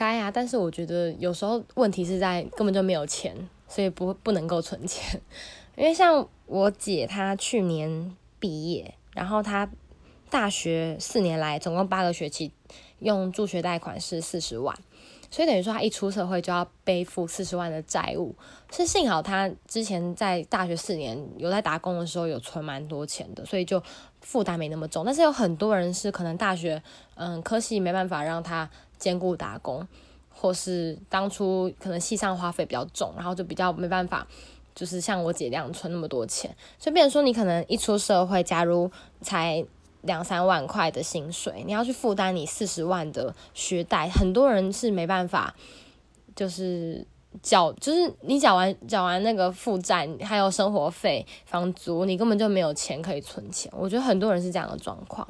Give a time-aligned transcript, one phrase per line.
[0.00, 3.36] 该啊，但是我觉得有时候问题是在根本就没有钱，
[3.68, 5.20] 所以不不能够存钱。
[5.76, 9.68] 因为像我姐她去年毕业，然后她
[10.30, 12.50] 大学四年来总共八个学期
[13.00, 14.74] 用助学贷款是四十万。
[15.30, 18.34] 所以等于说，她一出社会就要背负四十万的债务。
[18.72, 23.80] 是幸好她之前在大学四年有在打工的时候有存蛮多钱的，所以就
[24.22, 25.04] 负担没那么重。
[25.04, 26.82] 但是有很多人是可能大学
[27.16, 28.68] 嗯科系没办法让他
[29.00, 29.84] 兼顾打工，
[30.28, 34.24] 或是当初可能系上花费比较重，然后就比较没办法，
[34.76, 36.54] 就是像我姐这样存那么多钱。
[36.78, 38.88] 所以变成说，你可能一出社会，假如
[39.20, 39.66] 才。
[40.02, 45.54] 两三万块的薪水，你要去负担你四十万的学贷，很多人是没办法，
[46.34, 47.06] 就是
[47.42, 53.70] 缴，就是你缴完缴完那个负债，还有生活费、房租，你根本就没有钱可以存钱。
[53.76, 55.28] 我觉得很多人是这样的状况。